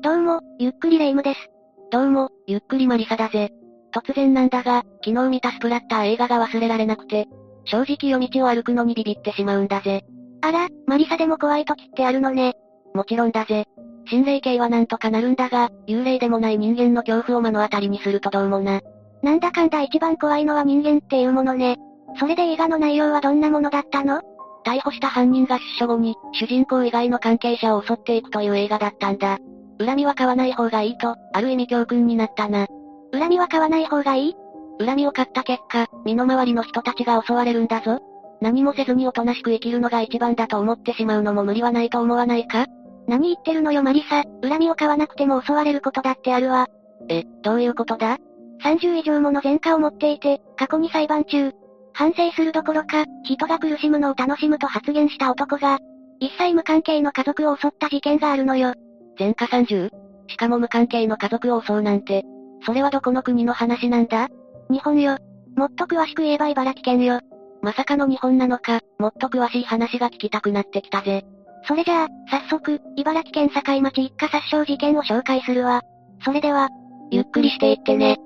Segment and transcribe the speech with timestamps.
[0.00, 1.50] どうも、ゆっくりレ夢ムです。
[1.90, 3.50] どうも、ゆっくりマリサだぜ。
[3.92, 7.26] 突然なんだが、昨日見たスプラッター映画が忘れられなくて、
[7.64, 10.04] 正直夜道を歩くのにビビってしまうんだぜ。
[10.40, 12.54] あら、マリサでも怖い時ってあるのね。
[12.94, 13.64] もちろんだぜ。
[14.06, 18.80] 心霊系はなんとかなるんだが、幽霊でもない人間の恐怖を目の当たりにするとどうもな。
[19.24, 21.76] なんだかんだ一番怖いのは人間っていうものね。
[22.20, 24.20] それで映画の内容はどんなものだったの？
[24.64, 29.38] 逮捕した犯人が出所後に、主人公以外の関係者を襲っていくという映画だったんだ。
[29.78, 32.66] 恨みは買わない方がいいと、ある意味教訓になったな。
[33.12, 34.36] 恨みは買わない方がいい？
[34.80, 38.00] 恨みを買った結果、身の回りの人たちが襲われるんだぞ。
[38.40, 42.66] 何もせずにおとなしく生きるのが一番だと思ってしまうのも無理はないと思わないか？
[43.06, 46.68] 何言ってるのよマリサ、恨みを買わなくても襲われることだってあるわ。
[47.08, 48.18] え、どういうことだ
[48.62, 51.52] ?30 以上もの前科を持っていて、過去に裁判中、
[51.94, 55.78] 反省するどころか、人が苦しむのを楽しむと発言した男が、
[56.20, 58.74] 一切無関係の家族を襲った事件があるのよ。
[59.18, 59.90] 前科 30?
[60.28, 62.24] しかも無関係の家族を襲うなんて。
[62.66, 64.28] それはどこの国の話なんだ？
[64.68, 65.16] 日本よ。
[65.56, 67.20] もっと詳しく言えば茨城県よ。
[67.62, 71.24] まさかの日本なのか、もっと詳しい話が聞きたくなってきたぜ。
[71.66, 75.82] それじゃあ、早速、茨城県境町一家殺傷事件を紹介するわ。
[76.24, 76.68] それでは、
[77.10, 78.18] ゆっくりしていってね。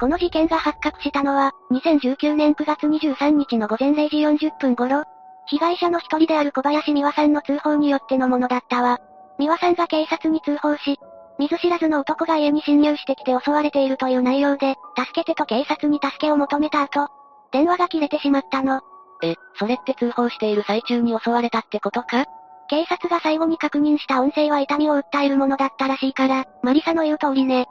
[0.00, 5.04] この事件が発覚したのは、2019年9月23日の午前0時40分頃。
[5.46, 8.98] 被害者の一人である小林美和さんの通報によってのものだったわ。
[9.38, 10.98] 美和さんが警察に通報し、
[11.38, 17.08] 見ず知らずの男が家に侵入してきて襲われているという内容で、助けてと警察に助けを求めた後、
[17.52, 18.80] 電話が切れてしまったの。
[19.22, 22.24] え、それって通報している最中に襲われたってことか？
[22.68, 27.66] 警察が最後に確認した音声は痛みを訴えるものだったらしいから、マリサの言う通りね。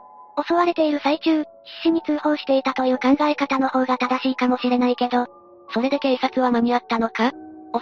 [0.46, 1.46] 襲われている最中、必
[1.84, 5.26] 死に通報していたという考え方の方が正しいかもしれないけど、
[5.72, 7.32] それで警察は間に合ったのか？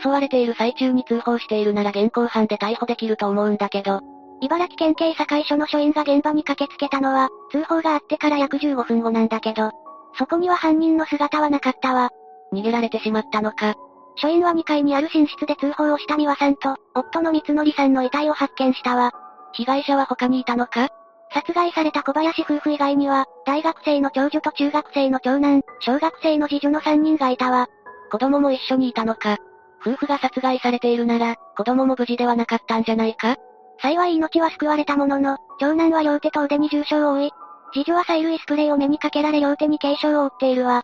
[0.00, 4.00] 襲われている最中に通報しているなら現行犯で逮捕できると思うんだけど。
[4.40, 9.70] 茨城県警堺署の署員が現場に駆けつけたのは、通報があってから約15分後なんだけど、
[10.18, 12.10] そこには犯人の姿はなかったわ。
[12.52, 13.74] 逃げられてしまったのか。
[14.16, 19.12] 署員は2階にある寝室で通報をした美和さんと、夫の光則さんの遺体を発見したわ。
[19.52, 20.88] 被害者は他にいたのか？
[21.32, 27.68] 殺害された小林夫婦以外には、大学生の長女と中学生の長男、小学生の次女の3人がいたわ。
[28.10, 29.38] 子供も一緒にいたのか？
[29.84, 33.36] 夫婦が殺害されているなら、子供も無事ではなかったんじゃないか？
[33.80, 37.30] 幸い命は救われたものの、長男は両手と腕に重傷を負い、
[37.72, 40.82] 次女は催涙スプレーを目にかけられ両手に軽傷を負っているわ。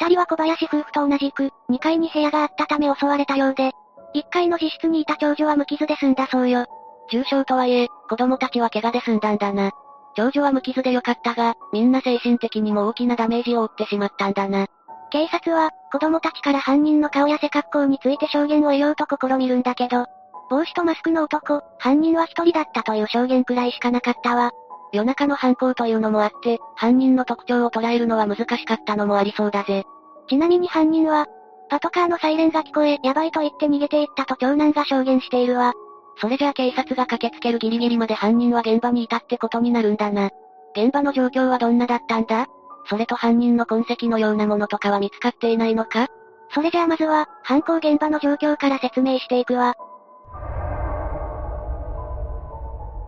[0.00, 3.72] 二人は小林夫婦と同じく、2階に部屋があったため襲われたようで、
[4.14, 6.64] 1階の自室にいた長女は無傷で済んだそうよ。
[7.10, 9.72] 重傷とはいえ、子供たちは怪我で済んだんだな。
[10.16, 14.66] 長女は無傷でよかったが、みんな精神的にも大きなダメージを負ってしまったんだな。
[15.10, 20.06] 警察は、子供たちから犯人の顔や背格好について証言を得ようと試みるんだけど、
[20.50, 24.50] 帽子とマスクの男、犯人は一人だったという証言くらいしかなかったわ。
[24.92, 29.84] 夜中の犯行というのもあって、犯人の特徴を捉えるのは難しかったのもありそうだぜ。
[30.28, 31.26] ちなみに犯人は、
[31.68, 35.74] パトカーのサイレンが聞こえ、やばいと言って逃げていったと長男が証言しているわ。
[36.20, 40.30] それじゃあ警察が駆けつけるギリギリまで犯人は現場にいたってことになるんだな。
[40.74, 42.46] 現場の状況はどんなだったんだ？
[42.88, 46.08] それと犯人の痕跡のようなものとかは見つかっていないのか？
[46.54, 49.74] それじゃあまずは、犯行現場の状況から説明していくわ。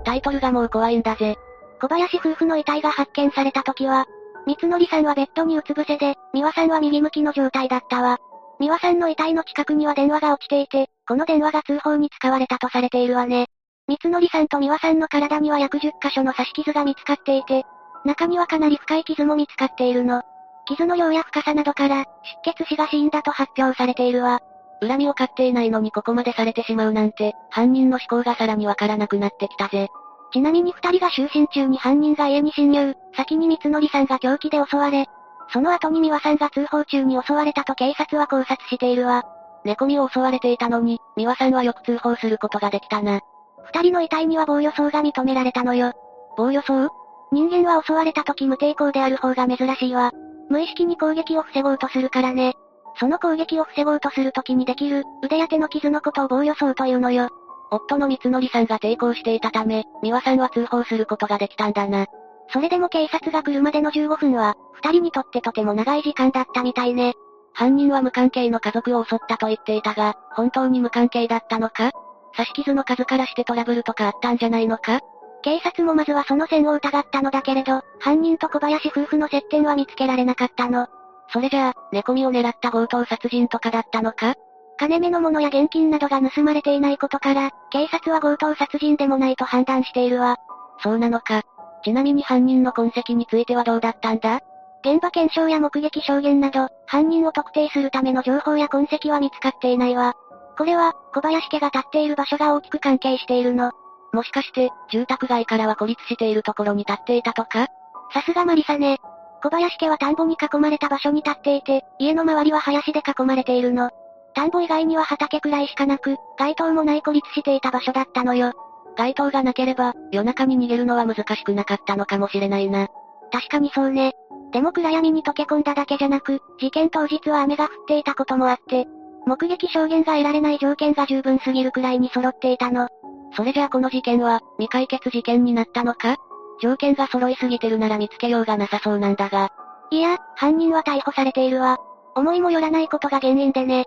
[0.05, 1.37] タイトルがもう怖いんだぜ。
[1.81, 4.07] 小林夫婦の遺体が発見された時は、
[4.47, 8.19] 三則さんはベッドにうつ伏せで、美和さんは右向きの状態だったわ。
[8.59, 13.47] 美和さんの遺体の近くには電話が落ちていて、この電話が通報に使われたとされているわね。
[13.89, 17.65] 三則さんと美和さんの体には約10箇所の刺し傷が見つかっていて、
[18.05, 20.23] 中にはかなり深い傷も見つかっているの。
[20.67, 22.05] 傷の量や深さなどから、
[22.45, 24.41] 出血死が死因だと発表されているわ。
[24.81, 29.89] 恨みを買っていないのにここまでされてしまうなんて、犯人の思考がさらにわからなくなってきたぜ。
[30.33, 35.07] ちなみに二人が就寝中に犯人が家に侵入、先に三則さんが凶器で襲われ、
[35.53, 39.25] その後に美和さんが通報中に襲われたと警察は考察しているわ。
[39.65, 43.21] 寝込みを襲われていたのに、美和さんはよく通報することができたな。
[43.65, 45.93] 二人の遺体には防御層が認められたのよ。
[46.37, 46.89] 防御層
[47.33, 50.11] 人間は襲われた時無抵抗である方が珍しいわ。
[50.49, 52.55] 無意識に攻撃を防ごうとするからね。
[52.99, 57.29] その攻撃を防ごうとする時にできる、腕や手の傷のことを防御層というのよ。
[57.71, 62.07] 夫の三則さんが抵抗していたため、美和さんは通報することができたんだな。
[62.53, 67.15] それでも警察が来るまでの15分は、二人にとってとても長い時間だったみたいね。
[67.53, 71.93] 犯人は無関係の家族を襲ったと言っていたが、本当に無関係だったのか？
[72.37, 75.01] 刺し傷の数からしてトラブルとかあったんじゃないのか？
[75.43, 80.87] 警察もまずはその線を疑ったのだけれど、犯人と小林夫婦の接点は見つけられなかったの。
[81.33, 84.35] それじゃあ、寝込みを狙った強盗殺人とかだったのか？
[84.79, 90.37] 金目のものや現金などが盗まれていないことから、警察は強盗殺人でもないと判断しているわ。
[90.83, 91.43] そうなのか。
[91.85, 94.41] ちなみに犯人の痕跡についてはどうだったんだ？
[94.83, 100.15] 現場検証や目撃証言など、犯人を特定するための情報や痕跡は見つかっていないわ。
[100.57, 103.73] これは、小林家が立っている場所が大きく関係しているの。
[104.13, 107.69] もしかして、住宅街からは孤立しているところに立っていたとか？
[108.13, 108.99] さすがマリサね。
[109.43, 113.91] 小林家は田んぼに囲まれた場所に立っていて、家の周りは林で囲まれているの。
[114.35, 118.53] 田んぼ以外には畑くらいしかなく、街灯もない孤立していた場所だったのよ。
[118.97, 122.89] 街灯がなければ、夜中に逃げるのは難しくなかったのかもしれないな。
[123.33, 124.13] 確かにそうね。
[124.53, 128.87] でも暗闇に溶け込んだだけじゃなく、事件当日は雨が降っていたこともあって、
[129.27, 132.89] 目撃証言が得られない条件が十分すぎるくらいに揃っていたの。
[133.37, 136.17] それじゃあこの事件は、未解決事件になったのか？
[136.61, 139.51] 条件が揃いすぎてるなら見つけようがなさそうなんだが。
[139.91, 141.79] いや、犯人は逮捕されているわ。
[142.15, 143.87] 思いもよらないことが原因でね。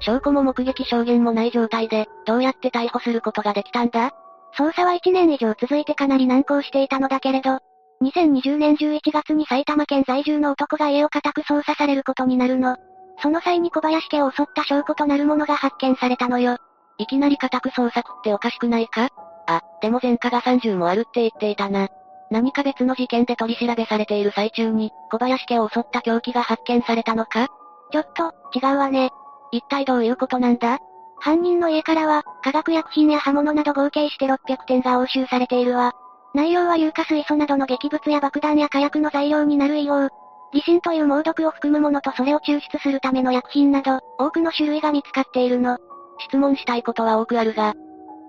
[0.00, 4.12] 証拠も目撃証言もない状態で、どうやって逮捕することができたんだ？
[4.56, 7.58] 捜査は1年以上続いてかなり難航していたのだけれど、
[8.02, 12.76] 2020年11月に埼玉県在住の男が家を家宅捜査されることになるの。
[13.22, 16.58] その際に小林家を襲った証拠となるものが発見されたのよ。
[16.98, 19.10] いきなり家宅捜索っておかしくないか？
[19.46, 21.88] あ、でも前科が30もあるって言っていたな。
[22.30, 27.48] 何か別の事件で取り調べされている最中に、小林家を襲った凶器が発見されたのか？
[27.92, 29.10] ちょっと、違うわね。
[29.52, 30.78] 一体どういうことなんだ？
[31.18, 35.92] 犯人の家からは、化学薬品や刃物など合計して600点が押収されているわ。
[36.34, 40.14] 内容は硫化水素などの劇物や爆弾や火薬の材料になる硫黄。
[40.52, 45.78] リシンという猛毒を含むものとそれを抽出するための薬品など、多くの種類が見つかっているの。
[46.18, 47.74] 質問したいことは多くあるが、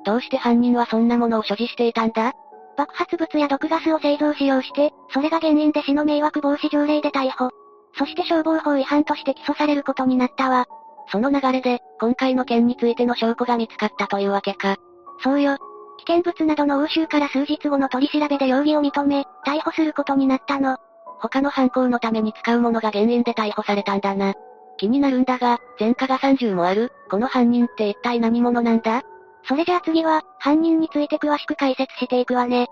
[0.06, 2.34] どうして犯人はそんなものを所持していたんだ？
[2.76, 7.50] 爆発物や毒ガスを製造使用して、それが原因で死の迷惑防止条例で逮捕。
[7.98, 10.66] そして消防法違反として起訴されることになったわ。
[11.12, 14.76] その流れで、今回の件についての証拠が見つかったというわけか。
[15.24, 15.58] そうよ。
[16.06, 20.78] 危険物などの押収から数日後の取り調べで容疑を認め、逮捕することになったの。
[21.20, 24.34] 他の犯行のために使うものが原因で逮捕されたんだな。
[24.78, 29.02] 気になるんだが、前科が30もある、この犯人って一体何者なんだ？
[29.48, 32.68] それじゃあ次は、犯人について詳しく解説していくわね。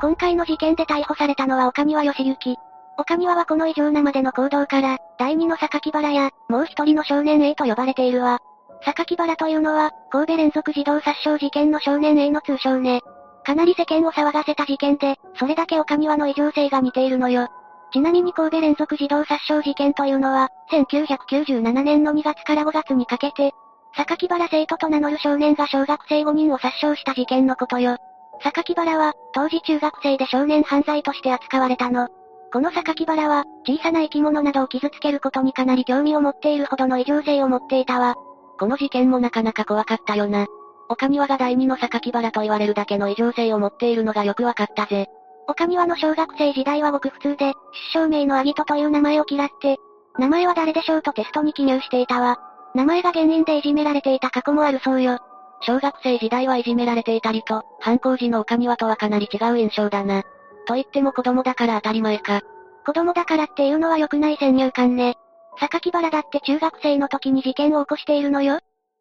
[0.00, 2.56] 今回の事件で逮捕されたのは岡庭義行。
[2.96, 8.38] 岡庭はこの異常なまでの行動から、第二の榊原や、もう一人の少年 A と呼ばれているわ。
[8.82, 13.02] 榊原というのは、神戸連続児童殺傷事件の少年 A の通称ね。
[13.50, 17.48] かなり世間を騒がせた事件で、それだけ岡庭の異常性が似ているのよ。
[17.92, 23.50] ちなみに神戸連続児童殺傷事件というのは、1997年の2月から5月にかけて、
[23.96, 27.96] 榊原生徒と名乗る少年が小学生5人を殺傷した事件のことよ。
[28.40, 32.06] 榊原は、当時中学生で少年犯罪として扱われたの。
[32.52, 38.14] この榊原は、小さな生き物などを傷つけることにかなり興味を持っているほどの異常性を持っていたわ。
[38.60, 40.46] この事件もなかなか怖かったよな。
[40.90, 45.06] 岡庭が第二の榊原と言われるだけの異常性を持っているのがよくわかったぜ。
[45.46, 47.54] 岡庭の小学生時代はごく普通で、出
[47.92, 49.76] 生名のアギトという名前を嫌って、
[50.18, 52.40] 名前は誰でしょうとテストに記入していたわ。
[52.74, 55.20] 名前が原因でいじめられていた過去もあるそうよ。
[55.62, 60.24] 小学生時代はいじめられていたりと、犯行時の岡庭とはかなり違う印象だな。
[60.66, 62.40] と言っても子供だから当たり前か。
[62.84, 65.14] 子供だからっていうのは良くない先入観ね。
[65.58, 68.58] 榊原だって中学生の時に事件を起こしているのよ。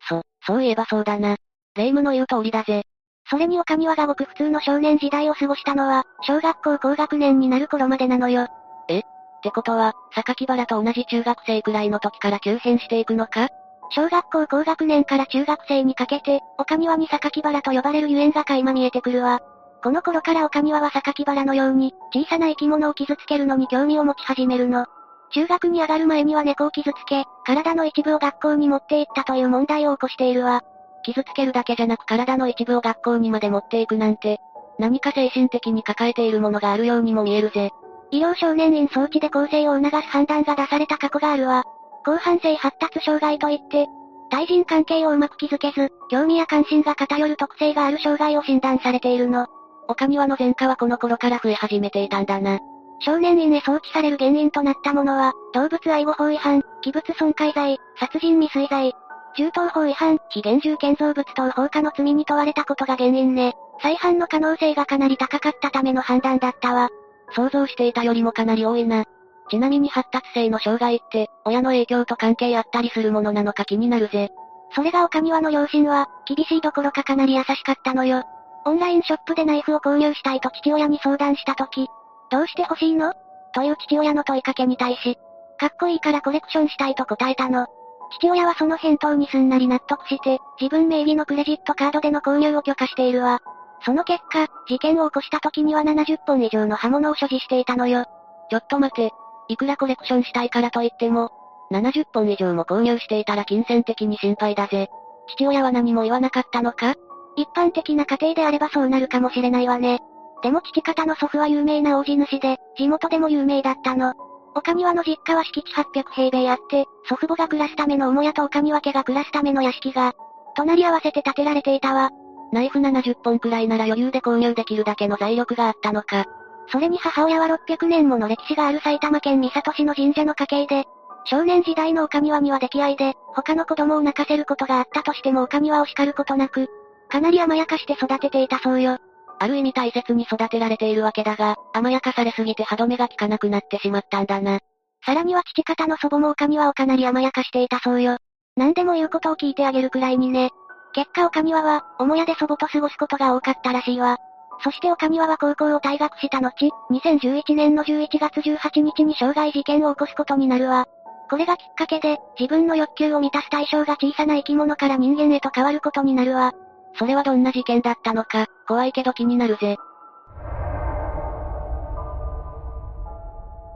[0.07, 1.37] そ、そういえばそうだな。
[1.79, 2.83] 霊夢の言う通りだぜ。
[3.29, 8.47] それに岡庭がごく普通の少年時代を過ごしたのは、小学校高学年になる頃までなのよ。
[8.89, 8.99] え？
[8.99, 9.03] っ
[9.41, 13.47] てことは、榊原と同じ中学生くらいの時から急変していくのか？
[13.91, 19.39] 小学校高学年から中学生にかけて、岡庭に榊原と呼ばれるゆえんが垣間見えてくるわ。
[19.81, 24.85] この頃から岡庭は榊原のように、小さな生き物を傷つけるのに興味を持ち始めるの。
[25.31, 30.61] 中学に上がる前には猫を傷つけ、体の一部を学校に持って行ったという問題を起こしているわ。
[31.03, 34.39] 傷つけるだけじゃなく体の一部を学校にまで持っていくなんて、
[34.77, 37.71] 何か精神的に抱えているものがあるようにも見えるぜ。
[38.11, 41.63] 医療少年院装置で構成を促す判断が出された過去があるわ。
[42.05, 43.87] 広範性発達障害といって、
[44.29, 49.47] 対人関係をうまく築けず、興味や関心が偏る特性がある障害を診断されているの。
[49.87, 52.59] 岡庭の前科はこの頃から増え始めていたんだな。
[52.99, 58.93] 少年院へ送致される原因となったものは、動物愛護法違反、器物損壊罪、殺人未遂罪、
[59.39, 63.53] 銃刀法違反、非現住建造物等放火の罪に問われたことが原因ね。
[63.81, 66.89] 再犯の可能性がかなり高かったための判断だったわ。
[67.33, 69.05] 想像していたよりもかなり多いな。
[69.49, 74.29] ちなみに発達性の障害って、親の影響と関係あったりするものなのか気になるぜ。
[74.75, 78.23] それが岡庭の両親は、厳しいどころかかなり優しかったのよ。
[78.65, 81.87] オンラインショップでナイフを購入したいと父親に相談した時、
[82.29, 83.13] どうして欲しいの？
[83.55, 85.17] という父親の問いかけに対し、
[85.57, 87.67] かっこいいからコレクションしたいと答えたの。
[88.11, 93.39] 父親はその返答にすんなり納得して、自分名義のクレジットカードでの購入を許可しているわ。
[93.85, 98.05] その結果、事件を起こした時には70本以上の刃物を所持していたのよ。
[98.49, 99.11] ちょっと待て。
[99.47, 101.31] いくらコレクションしたいからといっても、
[101.71, 104.89] 70本以上も購入していたら金銭的に心配だぜ。
[105.27, 106.95] 父親は何も言わなかったのか？
[107.35, 109.99] 一般的な家庭であればそうなるかもしれないわね。
[110.41, 114.13] でも父方の祖父は有名な大地主で、地元でも有名だったの。
[114.55, 120.13] 岡庭の実家は敷地800平米あって、祖父母が暮らすための母屋と岡庭家が暮らすための屋敷が、
[120.55, 122.09] 隣り合わせて建てられていたわ。
[122.51, 126.25] ナイフ70本くらいなら余裕で購入できるだけの財力があったのか。
[126.71, 130.85] それに母親は600年もの歴史がある埼玉県三郷市の神社の家系で、
[131.25, 136.67] 少年時代の岡庭には溺愛で、他の子供を泣かせることがあったとしても岡庭を叱ることなく、
[137.09, 138.97] かなり甘やかして育てていたそうよ。
[139.39, 144.59] ある意味大切に育てられているわけだが、甘やかされすぎて歯止めが効かなくなってしまったんだな。
[145.05, 148.17] さらには父方の祖母も岡庭をかなり甘やかしていたそうよ。
[148.57, 150.49] 何でも言うことを聞いてあげるくらいにね。
[150.93, 154.17] 結果岡庭は、母屋で祖母と過ごすことが多かったらしいわ。
[154.61, 160.85] そして岡庭は高校を退学した後、2011年の11月18日に傷害事件を起こすことになるわ。
[161.29, 166.51] これがきっかけで、自分の欲求を満たす対象が小さな生き物から人間へと変わることになるわ。
[166.95, 169.77] それはどんな事件だったのか、怖いけど気になるぜ。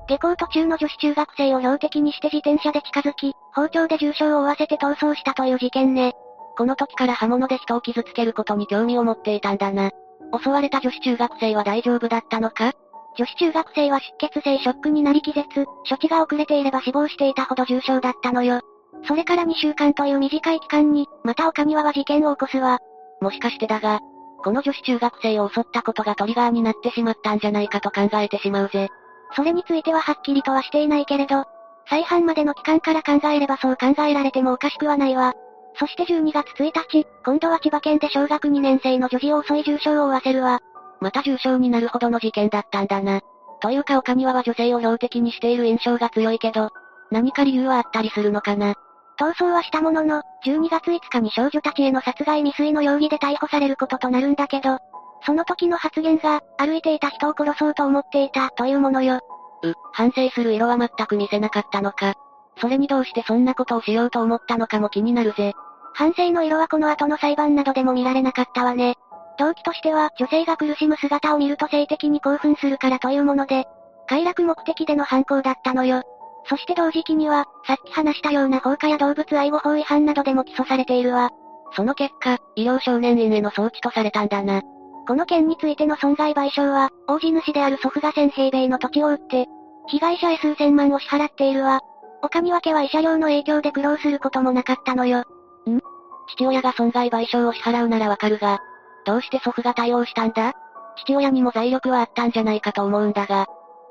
[0.07, 6.13] 下校途中の女子中学生を標的にして自転車で近づき、包丁で重傷を負わせて逃走したという事件ね。
[6.57, 9.91] この時から刃物で人を傷つけることに興味を持っていたんだな。
[10.37, 12.73] 襲われた女子中学生は大丈夫だったのか？
[13.15, 18.61] 女子中学生は出血性ショックになり気絶、処置が遅れていれば死亡していたほど重傷だったのよ。
[19.07, 22.79] それから2週間という短い期間に、また岡庭は事件を起こすわ。
[23.23, 24.01] もしかしてだが、
[24.43, 28.89] この女子中学生を襲ったことがトリガーになってしまったんじゃないかと考えてしまうぜ。
[29.35, 31.45] それについてははっきりとはしていないけれど、
[31.89, 35.33] 再犯までの期間から考えればそう考えられてもおかしくはないわ。
[35.79, 40.59] そして12月1日、今度は千葉県で小学2年生の女児を襲い重傷を負わせるわ。
[40.99, 43.21] また重傷になるほどの事件だったんだな。
[43.61, 46.69] というか岡庭は女性を標的にしている印象が強いけど、
[47.11, 48.75] 何か理由はあったりするのかな。
[49.19, 54.79] 逃走はしたものの、12月5日に少女たちへの殺害未遂の容疑で逮捕されることとなるんだけど、
[55.25, 59.19] その時の発言が、歩いていた人を殺そうと思っていたというものよ。
[59.63, 62.15] う、反省する色は全く見せなかったのか。
[62.57, 65.53] それにどうしてそんなことをしようと思ったのかも気になるぜ。
[65.93, 68.95] 反省の色はこの後の裁判などでも見られなかったわね。
[69.39, 73.65] 動機としては、女性が苦しむ姿を見ると性的に興奮するからというもので、
[74.07, 76.03] 快楽目的での犯行だったのよ。
[76.45, 81.29] そして同時期には、さっき話したような放火や動物愛護法違反などでも起訴されているわ。
[81.75, 84.61] その結果、医療少年院への送致とされたんだな。
[85.07, 89.47] この件についての損害賠償は、大地主である祖父が1000平米の土地を売って、
[89.87, 91.81] 被害者へ数千万を支払っているわ。
[92.21, 95.19] 他に分けは慰謝料の影響で苦労することもなかったのよ。
[95.19, 95.79] ん？
[96.37, 98.59] 父親が損害賠償を支払うならわかるが、
[99.05, 100.53] どうして祖父が対応したんだ？
[100.95, 103.47] 父親にも財力はあったんじゃないかと思うんだが。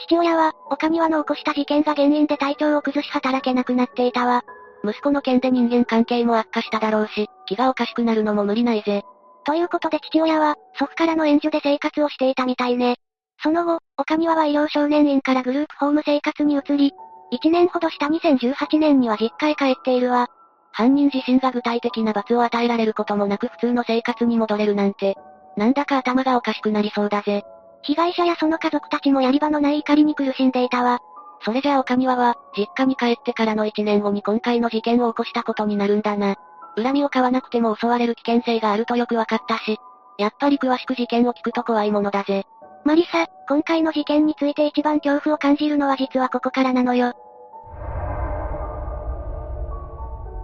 [0.06, 4.42] 父親は、岡庭の起こした事件が原因で体調を崩し働けなくなっていたわ。
[4.84, 9.02] 息子の件で人間関係も悪化しただろうし、気がおかしくなるのも無理ないぜ。
[9.44, 12.96] ということで父親は、祖父からの援助で生活をしていたみたいね。
[13.42, 16.92] その後、岡庭は医療少年院からグループホーム生活に移り、
[17.32, 20.28] 1年ほどした2018年には実家へ帰っているわ。
[20.72, 25.16] 犯人自身が具体的な罰を与えられることもなく普通の生活に戻れるなんて、
[25.56, 27.44] なんだか頭がおかしくなりそうだぜ。
[27.82, 31.00] 被害者やその家族たちもやり場のない怒りに苦しんでいたわ。
[31.44, 36.36] それじゃあ岡庭は、実家に帰ってからの1年後に今回の事件を起こしたことになるんだな。
[36.76, 39.78] 恨みを買わなくても襲われる危険性があるとよくわかったし、
[40.18, 42.44] やっぱり詳しく事件を聞くと怖いものだぜ。
[42.84, 47.12] マリサ、今回の事件について一番恐怖を感じるのは実はここからなのよ。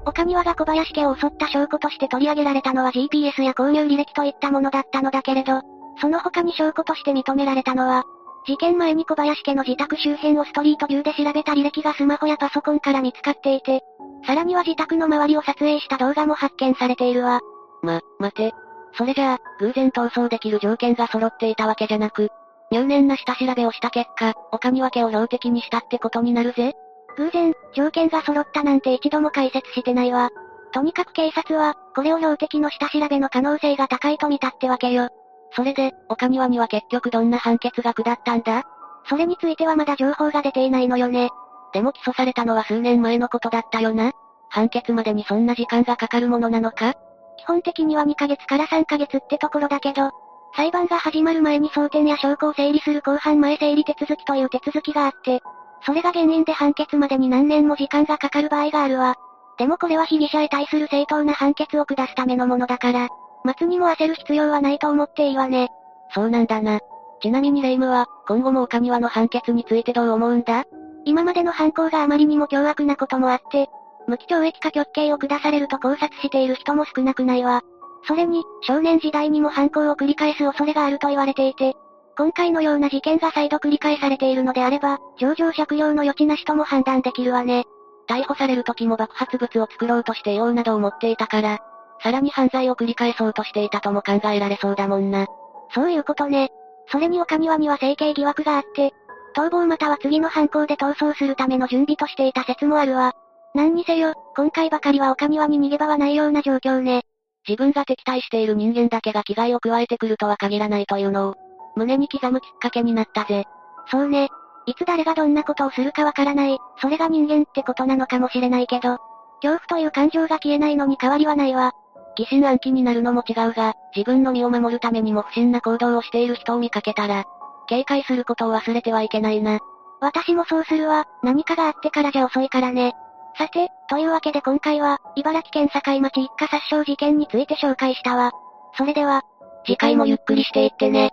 [0.07, 5.61] 岡庭が小林家を襲った証拠として取り上げられたのは GPS や購入履歴といったものだったのだけれど、
[6.01, 8.05] その他に証拠として認められたのは、
[8.47, 13.83] 事件前に小林家の自宅周辺をストリートビューで調べた履歴がスマホやパソコンから見つかっていて、
[14.27, 17.41] さらには自宅の周りを撮影した動画も発見されているわ。
[17.83, 18.53] ま、待て。
[18.95, 22.31] それじゃあ、偶然逃走できる条件が揃っていたわけじゃなく、
[22.71, 26.75] 入念な下調べをした結果、岡庭家を標的にしたってことになるぜ。
[27.17, 30.31] 偶然、条件が揃ったなんて一度も解説してないわ。
[30.73, 35.09] とにかく警察は、これを標的の下調べの可能性が高いと見たってわけよ。
[35.53, 38.65] それで、岡庭には結局どんな判決が下ったんだ？
[39.09, 41.31] それについてはまだ情報が出ていないのよね。
[41.73, 44.13] でも起訴されたのは数年前のことだったよな？
[44.51, 46.95] 判決までにそんな時間がかかるものなのか？
[47.39, 50.11] 基本的には2ヶ月から3ヶ月ってところだけど、
[50.57, 55.41] 裁判が始まる前に争点や証拠を整理する公判前整理手続きという手続きがあって、
[55.87, 59.15] それが原因で判決までに何年も時間がかかる場合があるわ。
[59.59, 63.09] でもこれは被疑者へ対する正当な判決を下すためのものだから、
[63.49, 65.71] 待つにも焦る必要はないと思っていいわね。
[66.15, 66.81] そうなんだな。
[67.23, 70.65] ちなみにレイムは、今後も岡庭の判決についてどう思うんだ？
[71.07, 73.71] 今までの犯行があまりにも凶悪なこともあって、
[74.07, 77.63] 無期懲役か極刑を下されると考察している人も少なくないわ。
[78.07, 81.75] それに、少年時代にも犯行を繰り返す恐れがあると言われていて、
[82.19, 87.65] 今回のような事件が再度繰り返されているのであれば、上場借用の余地なしとも判断できるわね。
[88.09, 91.59] 逮捕される時も爆発物を作ろうとして用などを持っていたから、
[92.03, 95.27] さらに犯罪を繰り返そうとしていたとも考えられそうだもんな。
[95.75, 96.51] そういうことね。
[96.91, 98.93] それに岡庭には整形疑惑があって、
[99.37, 103.13] 逃亡または次の犯行で逃走するための準備としていた説もあるわ。
[103.55, 107.03] 何にせよ、今回ばかりは岡庭に逃げ場はないような状況ね。
[107.47, 111.35] 自分が敵対している人間だけが危害を加えてくるとは限らないというのを、
[111.77, 113.45] 胸に刻むきっかけになったぜ。
[113.91, 114.29] そうね。
[114.67, 118.99] いつ誰がどんなことをするかわからない、それが人間ってことなのかもしれないけど、
[119.41, 121.73] 恐怖という感情が消えないのに変わりはないわ。
[122.19, 127.25] 疑心暗鬼になるのも違うが、自分の身を守るためにも不審な行動をしている人を見かけたら、
[127.69, 129.61] 警戒することを忘れてはいけないな。
[130.01, 132.95] 私もそうするわ、何かがあってからじゃ遅いからね。
[133.37, 138.33] さて、というわけで今回は、茨城県境町一家殺傷事件について紹介したわ。
[138.77, 139.23] それでは、
[139.65, 141.13] 次回もゆっくりしていってね。